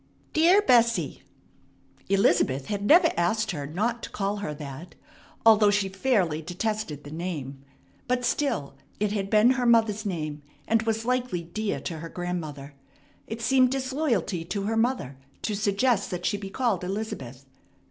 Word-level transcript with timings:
"Dear 0.33 0.63
Bessie" 0.63 1.21
Elizabeth 2.09 2.65
had 2.65 2.81
never 2.83 3.11
asked 3.15 3.51
her 3.51 3.67
not 3.67 4.01
to 4.01 4.09
call 4.09 4.37
her 4.37 4.51
that, 4.55 4.95
although 5.45 5.69
she 5.69 5.89
fairly 5.89 6.41
detested 6.41 7.03
the 7.03 7.11
name. 7.11 7.63
But 8.07 8.25
still 8.25 8.73
it 8.99 9.11
had 9.11 9.29
been 9.29 9.51
her 9.51 9.65
mother's 9.67 10.03
name, 10.03 10.41
and 10.67 10.81
was 10.81 11.05
likely 11.05 11.43
dear 11.43 11.79
to 11.81 11.99
her 11.99 12.09
grandmother. 12.09 12.73
It 13.27 13.43
seemed 13.43 13.71
disloyalty 13.71 14.43
to 14.45 14.63
her 14.63 14.75
mother 14.75 15.17
to 15.43 15.55
suggest 15.55 16.09
that 16.09 16.25
she 16.25 16.35
be 16.35 16.49
called 16.49 16.83
"Elizabeth." 16.83 17.45